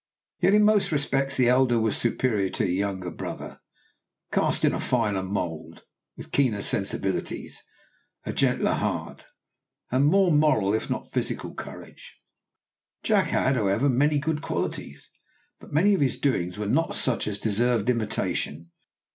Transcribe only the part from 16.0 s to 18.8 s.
his doings were not such as deserved imitation.